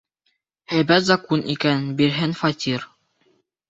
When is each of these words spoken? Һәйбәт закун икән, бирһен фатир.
Һәйбәт 0.73 1.05
закун 1.11 1.45
икән, 1.57 1.87
бирһен 2.03 2.37
фатир. 2.45 2.93